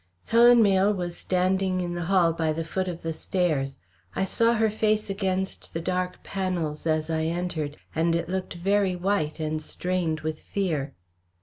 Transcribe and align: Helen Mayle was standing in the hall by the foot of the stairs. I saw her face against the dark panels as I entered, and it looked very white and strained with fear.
Helen 0.25 0.63
Mayle 0.63 0.95
was 0.95 1.15
standing 1.15 1.79
in 1.79 1.93
the 1.93 2.05
hall 2.05 2.33
by 2.33 2.53
the 2.53 2.63
foot 2.63 2.87
of 2.87 3.03
the 3.03 3.13
stairs. 3.13 3.77
I 4.15 4.25
saw 4.25 4.53
her 4.55 4.71
face 4.71 5.11
against 5.11 5.75
the 5.75 5.79
dark 5.79 6.23
panels 6.23 6.87
as 6.87 7.07
I 7.11 7.25
entered, 7.25 7.77
and 7.93 8.15
it 8.15 8.27
looked 8.27 8.55
very 8.55 8.95
white 8.95 9.39
and 9.39 9.61
strained 9.61 10.21
with 10.21 10.39
fear. 10.41 10.95